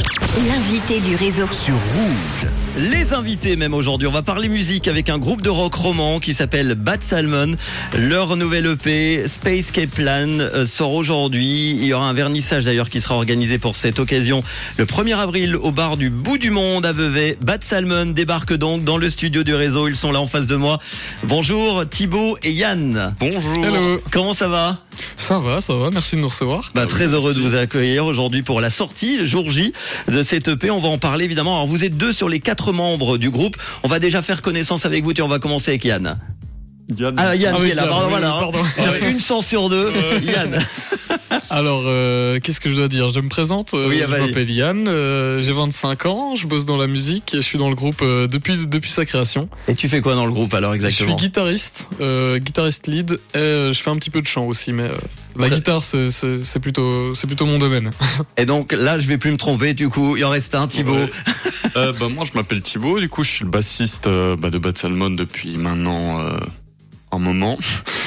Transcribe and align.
L'invité 0.00 1.00
du 1.00 1.16
réseau. 1.16 1.46
Sur 1.50 1.72
Rouge. 1.72 2.50
Les 2.78 3.14
invités 3.14 3.56
même 3.56 3.72
aujourd'hui, 3.72 4.06
on 4.06 4.10
va 4.12 4.20
parler 4.20 4.50
musique 4.50 4.86
avec 4.86 5.08
un 5.08 5.16
groupe 5.16 5.40
de 5.40 5.48
rock 5.48 5.74
roman 5.74 6.20
qui 6.20 6.34
s'appelle 6.34 6.74
Bad 6.74 7.02
Salmon. 7.02 7.54
Leur 7.96 8.36
nouvelle 8.36 8.66
EP 8.66 9.26
Space 9.26 9.70
Cape 9.70 9.88
Plan 9.88 10.28
euh, 10.28 10.66
sort 10.66 10.92
aujourd'hui. 10.92 11.70
Il 11.70 11.86
y 11.86 11.94
aura 11.94 12.06
un 12.06 12.12
vernissage 12.12 12.66
d'ailleurs 12.66 12.90
qui 12.90 13.00
sera 13.00 13.14
organisé 13.14 13.56
pour 13.56 13.76
cette 13.76 13.98
occasion 13.98 14.42
le 14.76 14.84
1er 14.84 15.16
avril 15.16 15.56
au 15.56 15.72
bar 15.72 15.96
du 15.96 16.10
bout 16.10 16.36
du 16.36 16.50
monde 16.50 16.84
à 16.84 16.92
Vevey. 16.92 17.38
Bad 17.40 17.64
Salmon 17.64 18.04
débarque 18.04 18.52
donc 18.52 18.84
dans 18.84 18.98
le 18.98 19.08
studio 19.08 19.42
du 19.42 19.54
réseau. 19.54 19.88
Ils 19.88 19.96
sont 19.96 20.12
là 20.12 20.20
en 20.20 20.26
face 20.26 20.46
de 20.46 20.56
moi. 20.56 20.76
Bonjour 21.22 21.88
Thibaut 21.88 22.36
et 22.42 22.52
Yann. 22.52 23.14
Bonjour. 23.18 23.64
Hello. 23.64 24.02
Comment 24.10 24.34
ça 24.34 24.48
va? 24.48 24.76
Ça 25.16 25.38
va, 25.38 25.60
ça 25.62 25.74
va, 25.74 25.90
merci 25.90 26.16
de 26.16 26.20
nous 26.20 26.28
recevoir. 26.28 26.70
bah, 26.74 26.84
Très 26.86 27.06
heureux 27.06 27.32
de 27.34 27.40
vous 27.40 27.54
accueillir 27.54 28.04
aujourd'hui 28.04 28.42
pour 28.42 28.60
la 28.60 28.70
sortie, 28.70 29.18
le 29.18 29.24
jour 29.26 29.50
J 29.50 29.72
de 30.08 30.22
cette 30.22 30.48
EP. 30.48 30.70
On 30.70 30.78
va 30.78 30.88
en 30.88 30.98
parler 30.98 31.24
évidemment. 31.24 31.54
Alors 31.54 31.66
vous 31.66 31.84
êtes 31.84 31.96
deux 31.96 32.12
sur 32.12 32.28
les 32.28 32.40
quatre 32.40 32.72
membres 32.72 33.18
du 33.18 33.30
groupe. 33.30 33.56
On 33.82 33.88
va 33.88 33.98
déjà 33.98 34.22
faire 34.22 34.42
connaissance 34.42 34.86
avec 34.86 35.04
vous. 35.04 35.12
Tiens, 35.12 35.24
on 35.24 35.28
va 35.28 35.38
commencer 35.38 35.72
avec 35.72 35.84
Yann. 35.84 36.16
Yann. 36.96 37.14
Ah 37.18 37.34
Yann 37.34 37.54
Ah 37.54 37.58
qui 37.58 37.64
oui, 37.64 37.70
est 37.70 37.74
là, 37.74 37.82
Yann, 37.82 37.90
pardon, 37.90 38.06
oui, 38.06 38.10
voilà. 38.12 38.28
pardon. 38.28 38.58
J'avais 38.78 39.10
une 39.10 39.20
chance 39.20 39.46
sur 39.46 39.68
deux. 39.68 39.92
Yann. 40.22 40.56
Alors, 41.50 41.82
euh, 41.86 42.38
qu'est-ce 42.40 42.60
que 42.60 42.68
je 42.70 42.74
dois 42.74 42.88
dire? 42.88 43.08
Je 43.10 43.20
me 43.20 43.28
présente, 43.28 43.74
euh, 43.74 43.88
Oui, 43.88 44.00
je 44.00 44.06
m'appelle 44.06 44.50
Yann, 44.50 44.86
euh, 44.88 45.38
j'ai 45.40 45.52
25 45.52 46.06
ans, 46.06 46.36
je 46.36 46.46
bosse 46.46 46.64
dans 46.64 46.76
la 46.76 46.86
musique 46.86 47.34
et 47.34 47.38
je 47.38 47.42
suis 47.42 47.58
dans 47.58 47.68
le 47.68 47.74
groupe 47.74 48.00
euh, 48.02 48.26
depuis, 48.26 48.56
depuis 48.66 48.90
sa 48.90 49.04
création. 49.04 49.48
Et 49.68 49.74
tu 49.74 49.88
fais 49.88 50.00
quoi 50.00 50.14
dans 50.14 50.26
le 50.26 50.32
groupe 50.32 50.54
alors 50.54 50.72
Je 50.72 50.76
exactement 50.76 51.16
suis 51.16 51.26
guitariste, 51.26 51.88
euh, 52.00 52.38
guitariste 52.38 52.86
lead 52.86 53.18
et 53.34 53.38
euh, 53.38 53.72
je 53.72 53.80
fais 53.82 53.90
un 53.90 53.96
petit 53.96 54.10
peu 54.10 54.22
de 54.22 54.26
chant 54.26 54.44
aussi, 54.46 54.72
mais 54.72 54.84
euh, 54.84 54.92
la 55.38 55.48
guitare 55.50 55.82
c'est- 55.82 56.10
c'est 56.10 56.44
c'est 56.44 56.60
plutôt, 56.60 57.14
c'est 57.14 57.26
plutôt 57.26 57.46
mon 57.46 57.58
domaine. 57.58 57.90
Et 58.36 58.44
donc 58.46 58.72
là, 58.72 58.98
je 58.98 59.06
vais 59.06 59.18
plus 59.18 59.30
me 59.32 59.36
tromper. 59.36 59.74
Du 59.74 59.88
coup, 59.88 60.16
il 60.16 60.24
en 60.24 60.30
reste 60.30 60.54
un, 60.54 60.66
Thibaut. 60.66 60.94
Ouais. 60.94 61.10
Euh, 61.76 61.92
bah, 61.92 62.08
moi, 62.08 62.24
je 62.24 62.36
m'appelle 62.36 62.62
Thibaut. 62.62 62.98
Du 63.00 63.08
coup, 63.08 63.22
je 63.22 63.30
suis 63.30 63.44
le 63.44 63.50
bassiste 63.50 64.06
euh, 64.06 64.36
bah, 64.36 64.50
de 64.50 64.58
Bad 64.58 64.76
Salmon 64.78 65.10
depuis 65.10 65.56
maintenant 65.56 66.20
euh, 66.20 66.38
un 67.12 67.18
moment. 67.18 67.58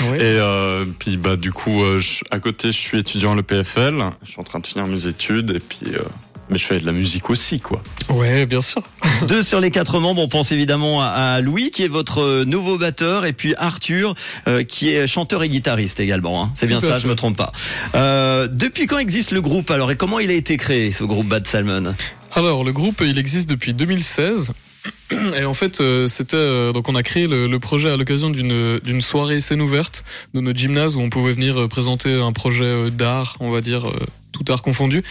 Ouais. 0.09 0.17
Et 0.17 0.21
euh, 0.23 0.85
puis, 0.99 1.17
bah, 1.17 1.35
du 1.35 1.51
coup, 1.51 1.83
euh, 1.83 1.99
je- 1.99 2.23
à 2.31 2.39
côté, 2.39 2.71
je 2.71 2.77
suis 2.77 2.97
étudiant 2.99 3.33
à 3.33 3.35
l'EPFL. 3.35 4.03
Je 4.23 4.31
suis 4.31 4.39
en 4.39 4.43
train 4.43 4.59
de 4.59 4.67
finir 4.67 4.87
mes 4.87 5.07
études. 5.07 5.51
Et 5.51 5.59
puis, 5.59 5.93
euh, 5.95 5.99
mais 6.49 6.57
je 6.57 6.65
fais 6.65 6.79
de 6.79 6.85
la 6.85 6.91
musique 6.91 7.29
aussi, 7.29 7.59
quoi. 7.59 7.81
Ouais, 8.09 8.45
bien 8.45 8.61
sûr. 8.61 8.81
Deux 9.27 9.41
sur 9.41 9.59
les 9.59 9.71
quatre 9.71 9.99
membres. 9.99 10.21
On 10.21 10.27
pense 10.27 10.51
évidemment 10.51 11.01
à, 11.01 11.41
Louis 11.41 11.71
qui 11.71 11.83
est 11.83 11.87
votre 11.87 12.21
euh, 12.21 12.45
nouveau 12.45 12.77
batteur 12.77 13.25
et 13.25 13.33
puis 13.33 13.53
Arthur 13.57 14.15
euh, 14.47 14.63
qui 14.63 14.89
est 14.89 15.07
chanteur 15.07 15.43
et 15.43 15.49
guitariste 15.49 15.99
également. 15.99 16.43
hein. 16.43 16.51
C'est 16.55 16.67
bien 16.67 16.79
ça, 16.79 16.95
fait. 16.95 16.99
je 17.01 17.07
me 17.07 17.15
trompe 17.15 17.37
pas. 17.37 17.51
Euh, 17.95 18.47
depuis 18.47 18.87
quand 18.87 18.97
existe 18.97 19.31
le 19.31 19.41
groupe 19.41 19.69
alors 19.71 19.91
et 19.91 19.95
comment 19.95 20.19
il 20.19 20.29
a 20.29 20.33
été 20.33 20.57
créé 20.57 20.91
ce 20.91 21.03
groupe 21.03 21.27
Bad 21.27 21.45
Salmon? 21.47 21.93
Alors, 22.33 22.63
le 22.63 22.71
groupe, 22.71 23.01
il 23.05 23.17
existe 23.17 23.49
depuis 23.49 23.73
2016. 23.73 24.51
Et 25.39 25.45
en 25.45 25.53
fait, 25.53 25.81
euh, 25.81 26.07
c'était 26.07 26.35
euh, 26.35 26.71
donc 26.71 26.87
on 26.89 26.95
a 26.95 27.03
créé 27.03 27.27
le, 27.27 27.59
projet 27.59 27.89
à 27.89 27.97
l'occasion 27.97 28.29
d'une 28.29 28.79
d'une 28.79 29.01
soirée 29.01 29.41
scène 29.41 29.61
ouverte 29.61 30.03
de 30.33 30.39
notre 30.39 30.57
gymnase 30.59 30.95
où 30.95 31.01
on 31.01 31.09
pouvait 31.09 31.33
venir 31.33 31.59
euh, 31.59 31.67
présenter 31.67 32.13
un 32.13 32.31
projet 32.31 32.91
d'art, 32.91 33.35
on 33.39 33.51
va 33.51 33.61
dire 33.61 33.91
tout 34.31 34.45
art 34.51 34.61
confondu. 34.61 35.03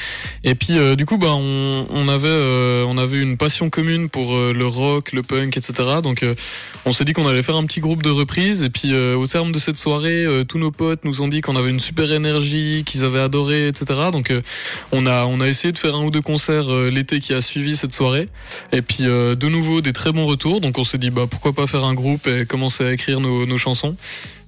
Et 0.44 0.54
puis 0.54 0.78
du 0.96 1.04
coup, 1.04 1.18
bah 1.18 1.32
on, 1.32 1.86
on 1.90 2.08
avait 2.08 2.28
euh, 2.28 2.84
on 2.86 2.96
avait 2.96 3.20
une 3.20 3.36
passion 3.36 3.68
commune 3.68 4.08
pour 4.08 4.34
le 4.36 4.66
rock, 4.66 5.12
le 5.12 5.22
punk, 5.22 5.56
etc. 5.56 5.74
Donc 6.02 6.24
on 6.86 6.92
s'est 6.92 7.04
dit 7.04 7.12
qu'on 7.12 7.26
allait 7.26 7.42
faire 7.42 7.56
un 7.56 7.66
petit 7.66 7.80
groupe 7.80 8.02
de 8.02 8.10
reprises. 8.10 8.62
Et 8.62 8.70
puis 8.70 8.94
au 8.94 9.26
terme 9.26 9.52
de 9.52 9.58
cette 9.58 9.76
soirée, 9.76 10.26
tous 10.48 10.58
nos 10.58 10.70
potes 10.70 11.04
nous 11.04 11.20
ont 11.22 11.28
dit 11.28 11.40
qu'on 11.40 11.56
avait 11.56 11.70
une 11.70 11.80
super 11.80 12.10
énergie, 12.10 12.84
qu'ils 12.86 13.04
avaient 13.04 13.20
adoré, 13.20 13.68
etc. 13.68 14.00
Donc 14.12 14.32
on 14.92 15.06
a 15.06 15.26
on 15.26 15.40
a 15.40 15.48
essayé 15.48 15.72
de 15.72 15.78
faire 15.78 15.94
un 15.94 16.04
ou 16.04 16.10
deux 16.10 16.22
concerts 16.22 16.70
l'été 16.90 17.20
qui 17.20 17.34
a 17.34 17.40
suivi 17.40 17.76
cette 17.76 17.92
soirée. 17.92 18.28
Et 18.72 18.82
puis 18.82 19.04
de 19.04 19.48
nouveau 19.48 19.80
très 19.92 20.12
bons 20.12 20.26
retours. 20.26 20.60
Donc 20.60 20.78
on 20.78 20.84
s'est 20.84 20.98
dit 20.98 21.10
bah 21.10 21.26
pourquoi 21.28 21.52
pas 21.52 21.66
faire 21.66 21.84
un 21.84 21.94
groupe 21.94 22.26
et 22.26 22.46
commencer 22.46 22.84
à 22.84 22.92
écrire 22.92 23.20
nos, 23.20 23.46
nos 23.46 23.58
chansons. 23.58 23.96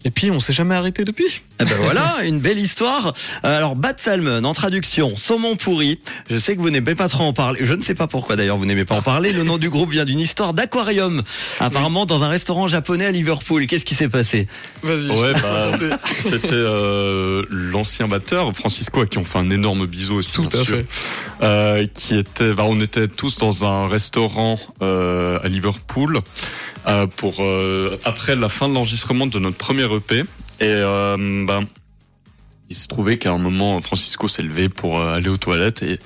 Et 0.05 0.11
puis 0.11 0.31
on 0.31 0.41
s'est 0.41 0.53
jamais 0.53 0.75
arrêté 0.75 1.05
depuis. 1.05 1.43
Eh 1.61 1.65
ben 1.65 1.77
voilà, 1.79 2.25
une 2.25 2.41
belle 2.41 2.59
histoire. 2.59 3.13
Alors 3.43 3.77
Bad 3.77 4.01
Salmon 4.01 4.45
en 4.45 4.55
traduction, 4.55 5.15
saumon 5.15 5.57
pourri. 5.57 5.99
Je 6.31 6.39
sais 6.39 6.57
que 6.57 6.61
vous 6.63 6.71
n'aimez 6.71 6.95
pas 6.95 7.09
trop 7.09 7.25
en 7.25 7.33
parler. 7.35 7.61
Je 7.63 7.75
ne 7.75 7.83
sais 7.83 7.95
pas 7.95 8.07
pourquoi 8.07 8.37
d'ailleurs 8.37 8.57
vous 8.57 8.65
n'aimez 8.65 8.87
pas 8.87 8.95
en 8.95 9.03
parler. 9.03 9.33
Le 9.33 9.45
nom 9.45 9.59
du 9.59 9.69
groupe 9.69 9.91
vient 9.91 10.07
d'une 10.07 10.21
histoire 10.21 10.55
d'aquarium. 10.55 11.23
Apparemment 11.59 12.07
dans 12.07 12.23
un 12.23 12.29
restaurant 12.29 12.67
japonais 12.67 13.07
à 13.07 13.11
Liverpool. 13.11 13.67
Qu'est-ce 13.67 13.85
qui 13.85 13.95
s'est 13.95 14.09
passé? 14.09 14.49
Vas-y. 14.83 15.11
Ouais, 15.11 15.33
bah, 15.35 15.73
c'était 16.23 16.49
euh, 16.53 17.45
l'ancien 17.51 18.09
batteur, 18.09 18.53
Francisco, 18.55 19.03
à 19.03 19.07
qui 19.07 19.19
on 19.19 19.25
fait 19.25 19.39
un 19.39 19.51
énorme 19.51 19.87
bisou 19.87 20.15
aussi. 20.15 20.33
Tout 20.33 20.49
bien 20.49 20.61
à 20.61 20.65
sûr. 20.65 20.77
fait. 20.77 20.87
Euh, 21.43 21.87
qui 21.93 22.17
était, 22.17 22.55
bah, 22.55 22.65
on 22.67 22.81
était 22.81 23.09
tous 23.09 23.37
dans 23.37 23.65
un 23.65 23.87
restaurant 23.89 24.59
euh, 24.83 25.39
à 25.43 25.49
Liverpool 25.49 26.21
euh, 26.87 27.07
pour 27.07 27.37
euh, 27.41 27.99
après 28.05 28.37
la 28.37 28.49
fin 28.49 28.69
de 28.69 28.75
l'enregistrement 28.75 29.27
de 29.27 29.39
notre 29.39 29.57
premier 29.57 29.90
EP 29.97 30.21
et 30.21 30.25
euh, 30.63 31.45
bah, 31.47 31.61
il 32.69 32.77
se 32.77 32.87
trouvait 32.89 33.19
qu'à 33.19 33.33
un 33.33 33.39
moment 33.39 33.81
Francisco 33.81 34.29
s'est 34.29 34.43
levé 34.43 34.69
pour 34.69 35.01
euh, 35.01 35.15
aller 35.15 35.29
aux 35.29 35.37
toilettes 35.37 35.83
et 35.83 35.99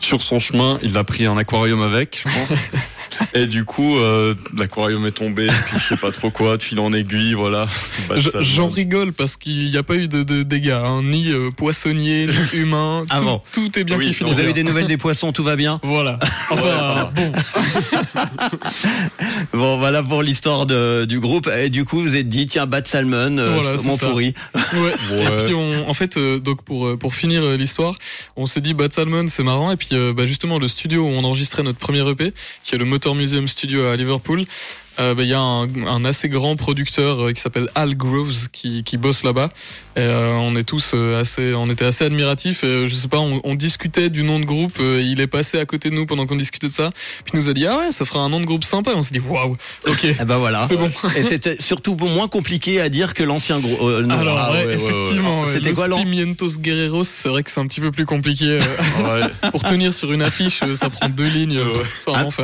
sur 0.00 0.22
son 0.22 0.38
chemin 0.38 0.78
il 0.82 0.96
a 0.96 1.04
pris 1.04 1.26
un 1.26 1.36
aquarium 1.36 1.82
avec 1.82 2.18
je 2.18 2.24
pense 2.24 2.58
et 3.34 3.46
du 3.46 3.64
coup 3.64 3.96
euh, 3.96 4.34
l'aquarium 4.56 5.06
est 5.06 5.10
tombé 5.12 5.46
puis 5.46 5.78
je 5.78 5.94
sais 5.94 6.00
pas 6.00 6.10
trop 6.12 6.30
quoi 6.30 6.56
de 6.56 6.62
fil 6.62 6.78
en 6.80 6.92
aiguille 6.92 7.34
voilà 7.34 7.66
Bah, 8.08 8.16
J'en 8.40 8.68
rigole 8.68 9.12
parce 9.12 9.36
qu'il 9.36 9.70
n'y 9.70 9.76
a 9.76 9.82
pas 9.82 9.96
eu 9.96 10.08
de, 10.08 10.22
de 10.22 10.42
dégâts, 10.42 10.70
hein, 10.70 11.02
ni 11.04 11.30
euh, 11.30 11.50
poissonnier, 11.50 12.26
ni 12.26 12.34
humain. 12.58 13.04
Ah 13.10 13.18
tout, 13.18 13.24
bon. 13.24 13.40
tout 13.52 13.78
est 13.78 13.84
bien 13.84 13.96
Oui, 13.96 14.04
qui 14.04 14.08
non, 14.10 14.14
finit 14.14 14.30
Vous 14.32 14.38
avez 14.40 14.52
bien. 14.52 14.62
des 14.62 14.68
nouvelles 14.68 14.86
des 14.86 14.96
poissons, 14.96 15.32
tout 15.32 15.44
va 15.44 15.56
bien 15.56 15.80
Voilà. 15.82 16.18
Enfin, 16.50 17.10
bon. 17.14 17.32
Bon, 19.52 19.78
voilà 19.78 20.02
pour 20.02 20.22
l'histoire 20.22 20.66
du 20.66 21.20
groupe. 21.20 21.48
Et 21.48 21.70
du 21.70 21.84
coup, 21.84 22.00
vous 22.00 22.16
êtes 22.16 22.28
dit, 22.28 22.46
tiens, 22.46 22.66
Bad 22.66 22.86
Salmon, 22.86 23.38
euh, 23.38 23.54
Voilà, 23.60 23.78
saumon 23.78 23.96
pourri. 23.96 24.34
Ouais. 24.54 24.60
Ouais. 24.80 24.92
Et 25.42 25.46
puis 25.46 25.54
on, 25.54 25.88
en 25.88 25.94
fait, 25.94 26.16
euh, 26.16 26.38
donc 26.38 26.62
pour 26.64 26.86
euh, 26.86 26.96
pour 26.96 27.14
finir 27.14 27.42
euh, 27.42 27.56
l'histoire, 27.56 27.94
on 28.36 28.46
s'est 28.46 28.60
dit 28.60 28.74
Bad 28.74 28.92
Salmon, 28.92 29.26
c'est 29.28 29.42
marrant. 29.42 29.70
Et 29.70 29.76
puis 29.76 29.88
euh, 29.92 30.12
bah, 30.12 30.26
justement 30.26 30.58
le 30.58 30.68
studio 30.68 31.02
où 31.02 31.06
on 31.08 31.24
enregistrait 31.24 31.62
notre 31.62 31.78
premier 31.78 32.06
EP, 32.08 32.32
qui 32.64 32.74
est 32.74 32.78
le 32.78 32.84
Motor 32.84 33.03
Museum 33.12 33.46
Studio 33.48 33.88
à 33.88 33.96
Liverpool. 33.96 34.44
Euh, 34.98 35.14
bah, 35.14 35.22
Il 35.22 35.28
y 35.28 35.34
a 35.34 35.40
un, 35.40 35.68
un 35.86 36.04
assez 36.04 36.28
grand 36.28 36.56
producteur 36.56 37.24
euh, 37.26 37.32
qui 37.32 37.40
s'appelle 37.40 37.68
Al 37.74 37.94
Groves 37.96 38.48
qui, 38.52 38.84
qui 38.84 38.96
bosse 38.96 39.24
là-bas. 39.24 39.50
Euh, 39.98 40.32
on 40.34 40.56
est 40.56 40.64
tous 40.64 40.94
assez, 40.94 41.54
on 41.54 41.66
était 41.68 41.84
assez 41.84 42.04
admiratifs. 42.04 42.64
Et, 42.64 42.88
je 42.88 42.94
sais 42.94 43.08
pas, 43.08 43.18
on, 43.18 43.40
on 43.44 43.54
discutait 43.54 44.10
du 44.10 44.22
nom 44.22 44.40
de 44.40 44.44
groupe. 44.44 44.78
il 44.80 45.20
est 45.20 45.26
passé 45.26 45.58
à 45.58 45.66
côté 45.66 45.90
de 45.90 45.94
nous 45.94 46.06
pendant 46.06 46.26
qu'on 46.26 46.36
discutait 46.36 46.68
de 46.68 46.72
ça. 46.72 46.90
Puis 47.24 47.32
il 47.34 47.40
nous 47.40 47.48
a 47.48 47.52
dit 47.52 47.66
ah 47.66 47.78
ouais, 47.78 47.92
ça 47.92 48.04
fera 48.04 48.20
un 48.20 48.28
nom 48.28 48.40
de 48.40 48.46
groupe 48.46 48.64
sympa. 48.64 48.92
Et 48.92 48.94
on 48.94 49.02
s'est 49.02 49.12
dit 49.14 49.20
waouh, 49.20 49.56
ok, 49.86 50.04
Eh 50.04 50.12
ben 50.24 50.36
voilà. 50.36 50.66
c'est 50.68 50.76
bon. 50.76 50.90
Et 51.16 51.22
c'était 51.22 51.56
surtout 51.60 51.96
moins 51.96 52.28
compliqué 52.28 52.80
à 52.80 52.88
dire 52.88 53.14
que 53.14 53.22
l'ancien 53.22 53.60
groupe. 53.60 53.80
Alors 54.10 54.38
Ah 54.38 54.52
ouais, 54.52 54.66
ouais, 54.66 54.74
effectivement, 54.74 55.42
ouais. 55.42 55.52
C'était 55.52 55.72
quoi, 55.72 55.88
Pimientos 55.88 56.58
Guerreros, 56.58 57.04
c'est 57.04 57.28
vrai 57.28 57.42
que 57.42 57.50
c'est 57.50 57.60
un 57.60 57.66
petit 57.66 57.80
peu 57.80 57.90
plus 57.90 58.06
compliqué. 58.06 58.58
pour 59.52 59.62
tenir 59.62 59.94
sur 59.94 60.12
une 60.12 60.22
affiche, 60.22 60.60
ça 60.74 60.90
prend 60.90 61.08
deux 61.08 61.24
lignes. 61.24 61.58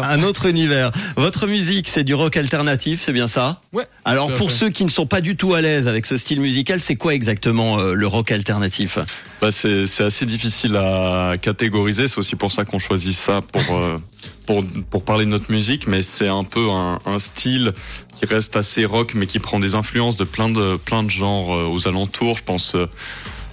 un 0.03 0.23
autre 0.23 0.47
univers. 0.47 0.91
Votre 1.17 1.47
musique, 1.47 1.89
c'est 1.89 2.05
du 2.05 2.15
rock 2.15 2.37
alternatif, 2.41 3.01
c'est 3.05 3.13
bien 3.13 3.29
ça 3.29 3.61
Ouais. 3.73 3.87
Alors 4.05 4.35
pour 4.35 4.51
ceux 4.51 4.71
qui 4.71 4.85
ne 4.85 4.91
sont 4.91 5.07
pas 5.07 5.21
du 5.21 5.37
tout 5.37 5.55
à 5.55 5.61
l'aise 5.61 5.87
avec 5.87 6.07
ce 6.07 6.17
style 6.17 6.41
musical, 6.41 6.81
c'est 6.81 6.97
quoi 6.97 7.15
exactement 7.15 7.79
euh, 7.79 7.95
le 7.95 8.07
rock 8.09 8.33
alternatif? 8.33 8.99
Bah, 9.41 9.53
c'est 9.53 9.87
c'est 9.87 10.03
assez 10.05 10.27
difficile 10.27 10.75
à 10.77 11.35
catégoriser. 11.41 12.09
C'est 12.09 12.19
aussi 12.19 12.37
pour 12.37 12.51
ça 12.51 12.65
qu'on 12.65 12.79
choisit 12.81 13.15
ça 13.15 13.41
pour 13.41 13.77
euh, 13.77 13.99
pour 14.47 14.65
pour 14.91 15.05
parler 15.05 15.25
de 15.25 15.31
notre 15.31 15.51
musique. 15.53 15.87
Mais 15.87 16.03
c'est 16.03 16.29
un 16.29 16.45
peu 16.45 16.69
un, 16.71 16.99
un 17.07 17.19
style 17.19 17.73
qui 18.19 18.27
reste 18.27 18.57
assez 18.57 18.85
rock, 18.85 19.13
mais 19.15 19.27
qui 19.27 19.39
prend 19.39 19.61
des 19.61 19.75
influences 19.75 20.17
de 20.17 20.25
plein 20.25 20.49
de 20.49 20.77
plein 20.77 21.03
de 21.03 21.11
genres 21.11 21.55
euh, 21.55 21.67
aux 21.67 21.87
alentours. 21.87 22.37
Je 22.39 22.43
pense 22.45 22.75
euh, 22.75 22.87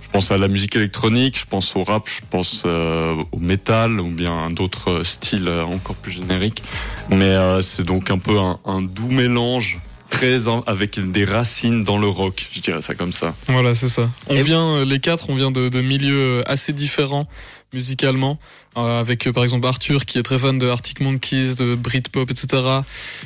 je 0.08 0.12
pense 0.14 0.32
à 0.32 0.38
la 0.38 0.48
musique 0.48 0.76
électronique, 0.76 1.38
je 1.38 1.46
pense 1.46 1.76
au 1.76 1.84
rap, 1.84 2.04
je 2.08 2.22
pense 2.30 2.64
euh, 2.66 3.14
au 3.32 3.40
métal 3.40 4.00
ou 4.00 4.08
bien 4.10 4.50
d'autres 4.50 4.90
euh, 4.92 5.04
styles 5.04 5.48
euh, 5.48 5.64
encore 5.64 5.96
plus 5.98 6.12
génériques. 6.12 6.64
Mais 7.10 7.26
euh, 7.26 7.62
c'est 7.62 7.84
donc 7.84 8.10
un 8.10 8.18
peu 8.18 8.40
un, 8.40 8.58
un 8.66 8.82
doux 8.82 9.10
mélange 9.10 9.80
très 10.10 10.48
en- 10.48 10.62
avec 10.62 11.00
des 11.12 11.26
racines 11.26 11.84
dans 11.84 11.98
le 11.98 12.08
rock, 12.08 12.48
je 12.54 12.62
dirais 12.62 12.82
ça 12.82 12.96
comme 12.96 13.12
ça. 13.12 13.36
Voilà, 13.48 13.76
c'est 13.76 13.90
ça. 13.90 14.10
On 14.30 14.36
Et- 14.36 14.44
vient, 14.44 14.66
euh, 14.78 14.86
les 14.86 15.00
quatre, 15.00 15.30
on 15.30 15.36
vient 15.36 15.52
de, 15.52 15.68
de 15.68 15.82
milieux 15.82 16.42
assez 16.50 16.72
différents 16.74 17.28
musicalement. 17.74 18.40
euh, 18.78 19.00
avec 19.02 19.28
euh, 19.28 19.34
par 19.34 19.44
exemple 19.44 19.66
Arthur 19.68 20.06
qui 20.06 20.18
est 20.20 20.24
très 20.24 20.40
fan 20.40 20.58
de 20.58 20.68
Arctic 20.70 21.02
Monkeys, 21.02 21.56
de 21.56 21.76
Britpop, 21.76 22.32
etc. 22.32 22.64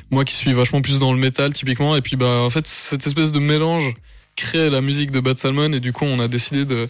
Moi 0.09 0.25
qui 0.25 0.33
suis 0.33 0.51
vachement 0.53 0.81
plus 0.81 0.97
dans 0.97 1.13
le 1.13 1.19
métal 1.19 1.53
typiquement. 1.53 1.95
Et 1.95 2.01
puis 2.01 2.15
bah 2.15 2.39
en 2.41 2.49
fait 2.49 2.65
cette 2.65 3.05
espèce 3.05 3.31
de 3.31 3.37
mélange 3.39 3.93
crée 4.41 4.69
la 4.69 4.81
musique 4.81 5.11
de 5.11 5.19
Bad 5.19 5.37
Salmon 5.37 5.71
et 5.71 5.79
du 5.79 5.93
coup 5.93 6.05
on 6.05 6.19
a 6.19 6.27
décidé 6.27 6.65
de, 6.65 6.89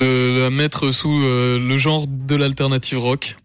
de 0.00 0.40
la 0.40 0.50
mettre 0.50 0.92
sous 0.92 1.22
euh, 1.22 1.58
le 1.58 1.78
genre 1.78 2.06
de 2.06 2.36
l'alternative 2.36 2.98
rock. 2.98 3.36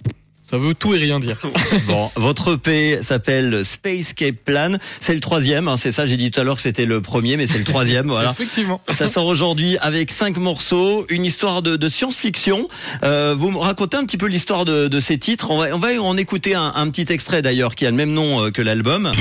Ça 0.42 0.60
veut 0.60 0.76
tout 0.76 0.94
et 0.94 1.00
rien 1.00 1.20
dire. 1.20 1.42
Bon, 1.88 2.12
votre 2.16 2.54
EP 2.54 3.02
s'appelle 3.02 3.66
Spacescape 3.66 4.36
Plan. 4.46 4.78
C'est 5.00 5.16
le 5.16 5.20
troisième, 5.20 5.68
hein, 5.68 5.76
c'est 5.76 5.92
ça. 5.92 6.06
J'ai 6.06 6.18
dit 6.18 6.30
tout 6.30 6.40
à 6.40 6.44
l'heure 6.44 6.56
que 6.58 6.62
c'était 6.62 6.86
le 6.86 7.02
premier, 7.02 7.36
mais 7.36 7.48
c'est 7.48 7.58
le 7.58 7.64
troisième. 7.64 8.08
Voilà. 8.08 8.30
Effectivement. 8.40 8.80
Ça 8.94 9.08
sort 9.08 9.26
aujourd'hui 9.26 9.78
avec 9.80 10.12
cinq 10.12 10.38
morceaux, 10.38 11.06
une 11.10 11.26
histoire 11.26 11.64
de, 11.64 11.78
de 11.78 11.90
science-fiction. 11.90 12.68
Euh, 13.04 13.36
vous 13.36 13.50
me 13.50 13.58
racontez 13.58 13.98
un 13.98 14.06
petit 14.06 14.18
peu 14.18 14.28
l'histoire 14.28 14.66
de, 14.66 14.88
de 14.88 15.00
ces 15.00 15.18
titres. 15.18 15.50
On 15.50 15.58
va, 15.58 15.76
on 15.76 15.80
va 15.80 16.00
en 16.00 16.16
écouter 16.16 16.54
un, 16.54 16.74
un 16.76 16.90
petit 16.90 17.12
extrait 17.12 17.42
d'ailleurs 17.42 17.74
qui 17.74 17.88
a 17.88 17.90
le 17.90 17.98
même 17.98 18.12
nom 18.12 18.46
euh, 18.46 18.52
que 18.52 18.62
l'album. 18.62 19.12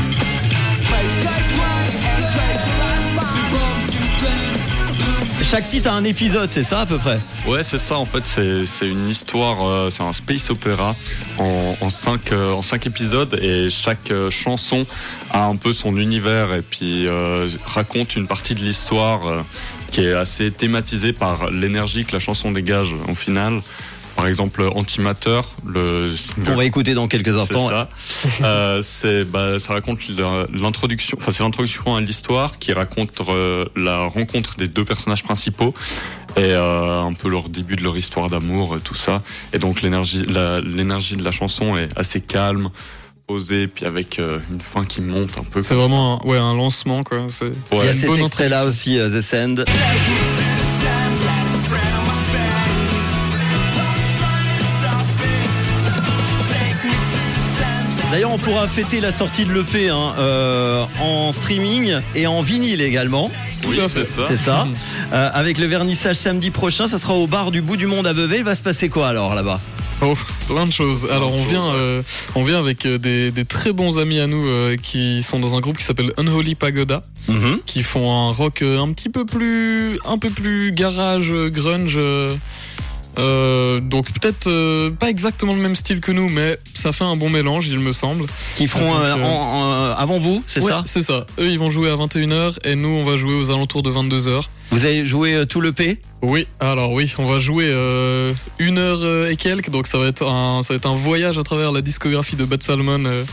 Chaque 5.50 5.69
titre 5.69 5.88
a 5.88 5.93
un 5.93 6.05
épisode, 6.05 6.49
c'est 6.50 6.64
ça 6.64 6.81
à 6.81 6.87
peu 6.87 6.99
près 6.99 7.20
Ouais, 7.46 7.62
c'est 7.62 7.79
ça. 7.79 7.96
En 7.96 8.06
fait, 8.06 8.25
c'est 8.26 8.88
une 8.88 9.08
histoire, 9.08 9.64
euh, 9.64 9.91
c'est 9.91 10.02
un 10.02 10.12
space 10.12 10.50
opéra 10.50 10.96
en, 11.38 11.76
en 11.81 11.91
cinq 11.91 12.32
euh, 12.32 12.55
en 12.55 12.62
cinq 12.62 12.87
épisodes 12.87 13.38
et 13.41 13.69
chaque 13.70 14.11
euh, 14.11 14.31
chanson 14.31 14.85
a 15.31 15.44
un 15.44 15.56
peu 15.56 15.73
son 15.73 15.96
univers 15.96 16.52
et 16.55 16.62
puis 16.62 17.06
euh, 17.06 17.49
raconte 17.67 18.17
une 18.17 18.26
partie 18.26 18.55
de 18.55 18.61
l'histoire 18.61 19.26
euh, 19.29 19.43
qui 19.93 20.05
est 20.05 20.14
assez 20.14 20.50
thématisée 20.50 21.12
par 21.12 21.50
l'énergie 21.50 22.05
que 22.05 22.12
la 22.12 22.20
chanson 22.20 22.50
dégage 22.50 22.88
au 23.08 23.14
final. 23.14 23.61
Par 24.16 24.26
exemple, 24.28 24.62
Antimatter, 24.75 25.40
le 25.66 26.14
single 26.16 26.50
On 26.52 26.56
va 26.56 26.64
écouter 26.64 26.94
dans 26.94 27.08
quelques 27.08 27.32
c'est 27.34 27.40
instants. 27.40 27.69
ça. 27.69 27.88
Euh, 28.43 28.81
c'est, 28.82 29.25
bah, 29.25 29.58
ça 29.58 29.72
raconte 29.75 29.99
l'introduction, 30.52 31.19
enfin 31.20 31.32
c'est 31.32 31.43
l'introduction 31.43 31.96
à 31.96 32.00
l'histoire 32.00 32.58
qui 32.58 32.72
raconte 32.72 33.20
euh, 33.28 33.64
la 33.76 34.06
rencontre 34.06 34.56
des 34.56 34.69
deux 34.69 34.84
personnages 34.84 35.25
principaux 35.25 35.75
et 36.37 36.40
euh, 36.43 37.00
un 37.02 37.12
peu 37.12 37.28
leur 37.28 37.49
début 37.49 37.76
de 37.76 37.82
leur 37.82 37.96
histoire 37.96 38.28
d'amour, 38.31 38.75
euh, 38.76 38.78
tout 38.82 38.94
ça. 38.94 39.22
Et 39.52 39.58
donc 39.58 39.82
l'énergie, 39.82 40.22
la, 40.28 40.61
l'énergie 40.61 41.16
de 41.16 41.22
la 41.25 41.31
chanson 41.32 41.76
est 41.76 41.88
assez 41.96 42.20
calme, 42.20 42.70
posée, 43.26 43.66
puis 43.69 43.84
avec 43.87 44.19
euh, 44.19 44.38
une 44.52 44.61
fin 44.61 44.84
qui 44.84 45.00
monte 45.00 45.38
un 45.38 45.44
peu. 45.44 45.62
C'est 45.62 45.75
vraiment 45.75 46.20
un, 46.22 46.28
ouais, 46.28 46.37
un 46.38 46.55
lancement, 46.55 47.02
quoi. 47.02 47.26
C'est 47.28 47.46
ça. 47.46 47.50
Il 47.72 47.76
y 47.76 47.81
Ouais. 47.81 47.88
a 47.88 47.93
une 47.93 47.99
cet 47.99 48.06
bonne 48.11 48.20
extrait-là 48.20 48.64
aussi, 48.66 48.99
The 48.99 49.20
Sand. 49.20 49.64
D'ailleurs, 58.14 58.31
on 58.31 58.38
pourra 58.38 58.69
fêter 58.69 59.00
la 59.00 59.11
sortie 59.11 59.44
de 59.44 59.52
l'EP 59.52 59.88
hein, 59.88 60.14
euh, 60.19 60.84
en 61.00 61.32
streaming 61.32 61.96
et 62.14 62.28
en 62.28 62.43
vinyle 62.43 62.81
également. 62.81 63.28
Oui, 63.66 63.76
c'est 63.88 64.05
ça. 64.05 64.22
C'est 64.28 64.37
ça. 64.37 64.69
Euh, 65.12 65.31
avec 65.34 65.58
le 65.58 65.66
vernissage 65.66 66.14
samedi 66.14 66.52
prochain, 66.52 66.87
ça 66.87 66.99
sera 66.99 67.14
au 67.14 67.26
bar 67.26 67.50
du 67.50 67.61
bout 67.61 67.76
du 67.76 67.88
monde 67.88 68.06
à 68.06 68.12
Vevey. 68.12 68.38
Il 68.38 68.44
va 68.44 68.55
se 68.55 68.61
passer 68.61 68.88
quoi 68.88 69.08
alors 69.08 69.34
là-bas? 69.34 69.61
Oh, 70.00 70.14
plein 70.46 70.64
de 70.64 70.70
choses. 70.72 71.08
Alors 71.11 71.31
de 71.32 71.34
on 71.34 71.38
choses, 71.40 71.50
vient, 71.50 71.66
euh, 71.75 72.02
on 72.37 72.44
vient 72.44 72.61
avec 72.61 72.87
des, 72.87 73.32
des 73.32 73.44
très 73.44 73.72
bons 73.72 73.99
amis 73.99 74.20
à 74.20 74.28
nous 74.28 74.46
euh, 74.46 74.76
qui 74.81 75.20
sont 75.25 75.40
dans 75.40 75.56
un 75.56 75.61
groupe 75.61 75.78
qui 75.78 75.84
s'appelle 75.84 76.12
Unholy 76.16 76.55
Pagoda, 76.55 77.00
Mhm. 77.26 77.58
qui 77.66 77.82
font 77.82 78.12
un 78.12 78.31
rock 78.32 78.62
un 78.62 78.93
petit 78.93 79.08
peu 79.08 79.25
plus, 79.26 79.99
un 80.05 80.19
peu 80.19 80.31
plus 80.31 80.70
garage, 80.70 81.32
euh, 81.32 81.49
grunge. 81.50 81.99
Euh, 83.19 83.76
euh, 83.76 83.81
donc 83.81 84.11
peut-être 84.12 84.46
euh, 84.49 84.90
pas 84.90 85.08
exactement 85.11 85.55
le 85.55 85.61
même 85.61 85.75
style 85.75 86.00
que 86.00 86.12
nous, 86.12 86.28
mais 86.28 86.56
ça 86.75 86.93
fait 86.93 87.05
un 87.05 87.16
bon 87.16 87.31
mélange, 87.31 87.69
il 87.69 87.78
me 87.78 87.93
semble. 87.93 88.26
Qui 88.56 88.66
feront 88.66 88.93
Donc, 88.93 89.02
euh, 89.02 89.16
euh, 89.16 89.25
en- 89.25 89.93
en- 89.93 89.96
avant 89.96 90.19
vous, 90.19 90.43
c'est 90.46 90.61
Ouais, 90.61 90.70
ça 90.70 90.82
C'est 90.87 91.02
ça. 91.02 91.26
Eux, 91.38 91.49
ils 91.49 91.58
vont 91.58 91.70
jouer 91.70 91.90
à 91.90 91.96
21h 91.96 92.58
et 92.64 92.75
nous, 92.76 92.88
on 92.88 93.02
va 93.02 93.16
jouer 93.16 93.34
aux 93.34 93.50
alentours 93.50 93.82
de 93.82 93.90
22h. 93.90 94.43
Vous 94.70 94.84
avez 94.87 95.05
joué 95.05 95.34
euh, 95.34 95.44
tout 95.46 95.61
l'EP 95.61 96.00
Oui, 96.22 96.46
alors 96.61 96.93
oui, 96.93 97.12
on 97.19 97.26
va 97.26 97.38
jouer 97.40 97.66
euh, 97.69 98.32
une 98.58 98.78
heure 98.78 98.99
euh, 99.02 99.28
et 99.31 99.37
quelques, 99.37 99.70
donc 99.70 99.87
ça 99.87 99.99
va 99.99 100.06
être 100.06 100.26
un, 100.28 100.62
ça 100.62 100.72
va 100.75 100.76
être 100.76 100.87
un 100.88 100.94
voyage 100.94 101.38
à 101.38 101.43
travers 101.43 101.70
la 101.72 101.81
discographie 101.81 102.37
de 102.37 102.44
Bad 102.44 102.62
Salmon 102.62 103.02
euh, 103.06 103.25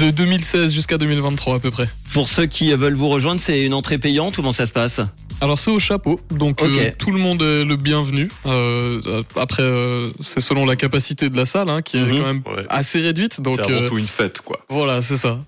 de 0.00 0.10
2016 0.10 0.72
jusqu'à 0.72 0.98
2023 0.98 1.56
à 1.56 1.58
peu 1.58 1.70
près. 1.70 1.88
Pour 2.12 2.28
ceux 2.28 2.46
qui 2.46 2.72
veulent 2.72 2.94
vous 2.94 3.08
rejoindre, 3.08 3.40
c'est 3.40 3.64
une 3.64 3.74
entrée 3.74 3.98
payante. 3.98 4.36
Comment 4.36 4.52
ça 4.52 4.66
se 4.66 4.72
passe 4.72 5.00
Alors 5.40 5.58
c'est 5.58 5.70
au 5.70 5.78
chapeau, 5.78 6.18
donc 6.30 6.62
euh, 6.62 6.90
tout 6.98 7.10
le 7.12 7.18
monde 7.18 7.42
est 7.42 7.64
le 7.64 7.76
bienvenu. 7.76 8.30
Euh, 8.46 9.22
après, 9.36 9.62
euh, 9.62 10.10
c'est 10.22 10.40
selon 10.40 10.64
la 10.64 10.76
capacité 10.76 11.28
de 11.28 11.36
la 11.36 11.44
salle, 11.44 11.68
hein, 11.68 11.82
qui 11.82 11.98
est 11.98 12.00
Mhm. 12.00 12.18
quand 12.20 12.26
même 12.26 12.42
Ouais. 12.46 12.64
assez 12.70 13.00
réduite. 13.00 13.40
Donc 13.42 13.56
C'est 13.56 13.62
avant 13.70 13.82
euh, 13.82 13.88
tout 13.88 13.98
une 13.98 14.06
fête, 14.06 14.40
quoi. 14.40 14.60
voilà, 14.70 15.02
c'est 15.02 15.16
ça. 15.18 15.38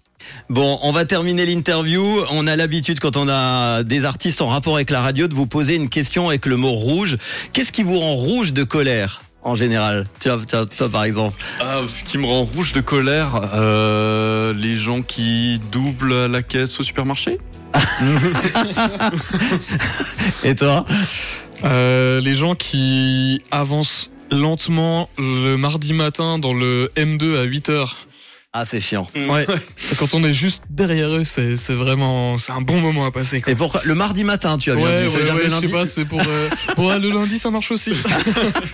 Bon, 0.50 0.78
on 0.82 0.92
va 0.92 1.06
terminer 1.06 1.46
l'interview. 1.46 2.20
On 2.32 2.46
a 2.46 2.54
l'habitude, 2.54 3.00
quand 3.00 3.16
on 3.16 3.28
a 3.30 3.82
des 3.82 4.04
artistes 4.04 4.42
en 4.42 4.48
rapport 4.48 4.74
avec 4.74 4.90
la 4.90 5.00
radio, 5.00 5.26
de 5.26 5.34
vous 5.34 5.46
poser 5.46 5.74
une 5.76 5.88
question 5.88 6.28
avec 6.28 6.44
le 6.44 6.56
mot 6.58 6.72
rouge. 6.72 7.16
Qu'est-ce 7.54 7.72
qui 7.72 7.82
vous 7.82 7.98
rend 7.98 8.14
rouge 8.14 8.52
de 8.52 8.64
colère? 8.64 9.22
En 9.42 9.54
général 9.54 10.06
Tiens, 10.18 10.38
tiens, 10.46 10.66
toi 10.66 10.88
par 10.88 11.04
exemple. 11.04 11.42
Ah, 11.60 11.80
ce 11.86 12.04
qui 12.04 12.18
me 12.18 12.26
rend 12.26 12.44
rouge 12.44 12.72
de 12.72 12.80
colère, 12.80 13.40
euh, 13.54 14.52
les 14.54 14.76
gens 14.76 15.02
qui 15.02 15.60
doublent 15.70 16.26
la 16.26 16.42
caisse 16.42 16.78
au 16.80 16.82
supermarché. 16.82 17.38
Et 20.44 20.54
toi? 20.54 20.84
Euh, 21.64 22.20
les 22.20 22.34
gens 22.34 22.54
qui 22.54 23.42
avancent 23.50 24.10
lentement 24.30 25.08
le 25.18 25.56
mardi 25.56 25.92
matin 25.92 26.38
dans 26.38 26.54
le 26.54 26.90
M2 26.96 27.38
à 27.38 27.42
8 27.42 27.68
heures. 27.70 27.96
Ah, 28.54 28.64
c'est 28.64 28.80
chiant. 28.80 29.06
Ouais. 29.14 29.46
Et 29.92 29.94
Quand 29.96 30.14
on 30.14 30.24
est 30.24 30.32
juste 30.32 30.62
derrière 30.70 31.10
eux, 31.10 31.22
c'est 31.22 31.56
c'est 31.56 31.74
vraiment 31.74 32.38
c'est 32.38 32.52
un 32.52 32.62
bon 32.62 32.80
moment 32.80 33.04
à 33.04 33.10
passer. 33.10 33.42
Quoi. 33.42 33.52
Et 33.52 33.56
pourquoi 33.56 33.82
Le 33.84 33.94
mardi 33.94 34.24
matin, 34.24 34.56
tu 34.56 34.70
as 34.70 34.74
Ouais, 34.74 34.80
bien 34.80 34.90
ouais, 34.90 35.04
dit. 35.04 35.10
Dire 35.10 35.18
ouais, 35.18 35.24
le 35.24 35.36
je 35.36 35.42
sais 35.42 35.48
lundi 35.60 35.68
pas, 35.68 35.84
c'est 35.84 36.04
pour, 36.06 36.20
euh, 36.20 36.48
euh, 36.78 36.98
le 36.98 37.10
lundi, 37.10 37.38
ça 37.38 37.50
marche 37.50 37.70
aussi. 37.70 37.92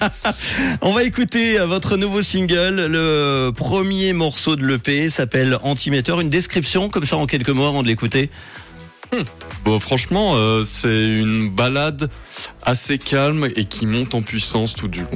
On 0.80 0.92
va 0.92 1.02
écouter 1.02 1.58
euh, 1.58 1.66
votre 1.66 1.96
nouveau 1.96 2.22
single. 2.22 2.86
Le 2.86 3.50
premier 3.50 4.12
morceau 4.12 4.54
de 4.54 4.64
l'EP 4.64 5.08
s'appelle 5.08 5.58
Antimeter. 5.64 6.20
Une 6.20 6.30
description 6.30 6.88
comme 6.88 7.04
ça 7.04 7.16
en 7.16 7.26
quelques 7.26 7.50
mots 7.50 7.66
avant 7.66 7.82
de 7.82 7.88
l'écouter. 7.88 8.30
Bon, 9.64 9.78
franchement, 9.80 10.34
euh, 10.36 10.64
c'est 10.64 10.88
une 11.18 11.48
balade 11.50 12.10
assez 12.62 12.98
calme 12.98 13.48
et 13.56 13.64
qui 13.64 13.86
monte 13.86 14.14
en 14.14 14.22
puissance 14.22 14.74
tout 14.74 14.88
du 14.88 15.00
long. 15.00 15.08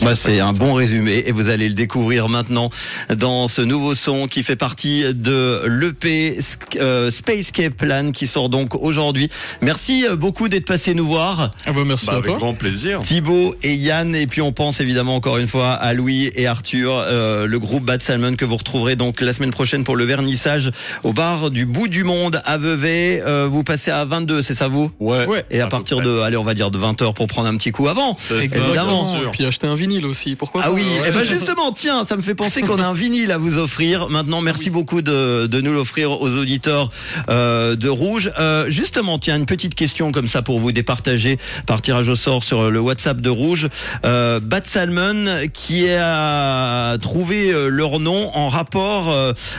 Bah, 0.00 0.14
c'est 0.14 0.40
un 0.40 0.52
bon 0.52 0.74
résumé 0.74 1.22
et 1.26 1.32
vous 1.32 1.48
allez 1.48 1.68
le 1.68 1.74
découvrir 1.74 2.28
maintenant 2.28 2.68
dans 3.16 3.46
ce 3.48 3.60
nouveau 3.62 3.94
son 3.94 4.26
qui 4.26 4.42
fait 4.42 4.56
partie 4.56 5.04
de 5.14 5.62
l'EP 5.66 6.38
euh, 6.80 7.10
Spacescape 7.10 7.74
Plan 7.74 8.10
qui 8.10 8.26
sort 8.26 8.48
donc 8.48 8.74
aujourd'hui. 8.74 9.30
Merci 9.60 10.04
euh, 10.06 10.16
beaucoup 10.16 10.48
d'être 10.48 10.66
passé 10.66 10.94
nous 10.94 11.06
voir. 11.06 11.50
Ah 11.66 11.72
bah 11.72 11.82
merci 11.86 12.06
Bah, 12.06 12.12
à 12.12 12.16
avec 12.16 12.28
toi. 12.30 12.38
grand 12.38 12.54
plaisir. 12.54 13.00
Thibaut 13.00 13.54
et 13.62 13.74
Yann 13.74 14.14
et 14.14 14.26
puis 14.26 14.42
on 14.42 14.52
pense 14.52 14.80
évidemment 14.80 15.14
encore 15.16 15.38
une 15.38 15.46
fois 15.46 15.70
à 15.72 15.92
Louis 15.94 16.30
et 16.34 16.46
Arthur, 16.46 16.92
euh, 17.06 17.46
le 17.46 17.58
groupe 17.58 17.84
Bad 17.84 18.02
Salmon 18.02 18.34
que 18.36 18.44
vous 18.44 18.56
retrouverez 18.56 18.96
donc 18.96 19.20
la 19.20 19.32
semaine 19.32 19.52
prochaine 19.52 19.84
pour 19.84 19.96
le 19.96 20.04
vernissage 20.04 20.70
au 21.02 21.12
bar 21.12 21.50
du 21.50 21.66
bout 21.66 21.88
du 21.88 22.04
monde 22.04 22.42
à 22.44 22.58
Vevey. 22.58 23.22
Euh, 23.24 23.46
vous 23.48 23.64
passez 23.64 23.90
à 23.90 24.04
22, 24.04 24.42
c'est 24.42 24.54
ça 24.54 24.68
vous? 24.68 24.90
Ouais. 25.00 25.24
Ouais. 25.26 25.44
Et 25.50 25.60
à 25.60 25.66
partir 25.68 26.00
de, 26.00 26.18
allez, 26.20 26.36
on 26.36 26.44
va 26.44 26.54
dire 26.54 26.70
de 26.70 26.78
20h 26.78 27.14
pour 27.14 27.26
prendre 27.26 27.48
un 27.48 27.56
petit 27.56 27.70
coup 27.70 27.88
avant. 27.88 28.16
Évidemment. 28.30 29.14
Puis 29.32 29.44
acheter 29.46 29.66
un 29.66 29.73
vinyle 29.74 30.06
aussi, 30.06 30.34
pourquoi 30.34 30.62
Ah 30.64 30.68
pas, 30.68 30.72
oui, 30.72 30.82
ouais. 30.82 31.08
eh 31.08 31.10
ben 31.10 31.24
justement, 31.24 31.72
tiens, 31.72 32.04
ça 32.04 32.16
me 32.16 32.22
fait 32.22 32.34
penser 32.34 32.62
qu'on 32.62 32.78
a 32.80 32.86
un 32.86 32.94
vinyle 32.94 33.30
à 33.32 33.38
vous 33.38 33.58
offrir. 33.58 34.08
Maintenant, 34.08 34.40
merci 34.40 34.70
beaucoup 34.70 35.02
de, 35.02 35.46
de 35.46 35.60
nous 35.60 35.72
l'offrir 35.72 36.10
aux 36.20 36.36
auditeurs 36.36 36.90
euh, 37.28 37.76
de 37.76 37.88
Rouge. 37.88 38.30
Euh, 38.38 38.68
justement, 38.70 39.18
tiens, 39.18 39.36
une 39.36 39.46
petite 39.46 39.74
question 39.74 40.12
comme 40.12 40.28
ça 40.28 40.42
pour 40.42 40.58
vous 40.58 40.72
départager 40.72 41.38
par 41.66 41.82
tirage 41.82 42.08
au 42.08 42.16
sort 42.16 42.42
sur 42.44 42.70
le 42.70 42.80
WhatsApp 42.80 43.20
de 43.20 43.30
Rouge. 43.30 43.68
Euh, 44.04 44.40
Bad 44.40 44.66
Salmon 44.66 45.48
qui 45.52 45.88
a 45.88 46.96
trouvé 47.00 47.52
leur 47.68 48.00
nom 48.00 48.30
en 48.34 48.48
rapport 48.48 49.10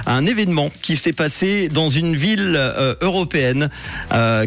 à 0.05 0.15
un 0.15 0.25
événement 0.25 0.69
qui 0.81 0.95
s'est 0.97 1.13
passé 1.13 1.69
dans 1.69 1.89
une 1.89 2.15
ville 2.15 2.59
européenne. 3.01 3.69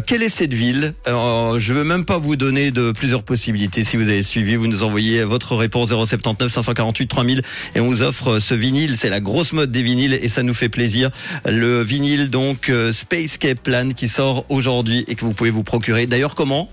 Quelle 0.05 0.23
est 0.23 0.29
cette 0.29 0.53
ville? 0.53 0.93
Je 1.05 1.73
veux 1.73 1.83
même 1.83 2.05
pas 2.05 2.17
vous 2.17 2.35
donner 2.35 2.71
de 2.71 2.91
plusieurs 2.91 3.23
possibilités. 3.23 3.83
Si 3.83 3.97
vous 3.97 4.03
avez 4.03 4.23
suivi, 4.23 4.55
vous 4.55 4.67
nous 4.67 4.83
envoyez 4.83 5.23
votre 5.23 5.55
réponse 5.59 5.89
079 5.89 6.51
548 6.51 7.07
3000 7.07 7.41
et 7.75 7.79
on 7.79 7.85
vous 7.87 8.01
offre 8.01 8.39
ce 8.39 8.53
vinyle. 8.55 8.97
C'est 8.97 9.09
la 9.09 9.19
grosse 9.19 9.53
mode 9.53 9.71
des 9.71 9.83
vinyles 9.83 10.13
et 10.19 10.27
ça 10.29 10.41
nous 10.43 10.53
fait 10.55 10.69
plaisir. 10.69 11.11
Le 11.45 11.83
vinyle 11.83 12.29
donc 12.29 12.69
euh, 12.69 12.91
Spacescape 12.91 13.59
Plan 13.61 13.89
qui 13.95 14.07
sort 14.07 14.45
aujourd'hui 14.49 15.03
et 15.07 15.15
que 15.15 15.25
vous 15.25 15.33
pouvez 15.33 15.49
vous 15.51 15.63
procurer. 15.63 16.07
D'ailleurs, 16.07 16.35
comment 16.35 16.69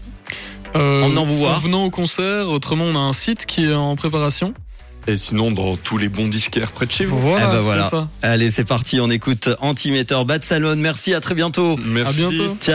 Euh, 0.75 1.03
en 1.05 1.09
venant 1.09 1.25
vous 1.25 1.37
voir. 1.39 1.57
En 1.57 1.61
venant 1.61 1.85
au 1.85 1.91
concert, 1.91 2.49
autrement 2.49 2.85
on 2.85 2.97
a 2.97 2.99
un 2.99 3.13
site 3.13 3.47
qui 3.47 3.65
est 3.65 3.73
en 3.75 3.97
préparation. 3.97 4.55
Et 5.09 5.17
sinon, 5.17 5.53
dans 5.53 5.77
tous 5.77 5.99
les 5.99 6.09
bons 6.09 6.27
disquaires 6.27 6.73
près 6.73 6.85
de 6.85 6.91
chez 6.91 7.05
vous. 7.05 7.17
Voilà, 7.21 7.47
Eh 7.49 7.55
ben 7.55 7.61
voilà. 7.61 7.89
ça. 7.89 8.09
Allez, 8.23 8.51
c'est 8.51 8.65
parti. 8.65 8.99
On 9.01 9.09
écoute 9.09 9.49
Antimeter 9.61 10.19
Bad 10.27 10.43
Salon. 10.43 10.75
Merci, 10.77 11.15
à 11.15 11.21
très 11.21 11.37
bientôt. 11.37 11.77
Merci. 11.77 12.25
À 12.25 12.29
bientôt. 12.29 12.45
Ciao. 12.45 12.57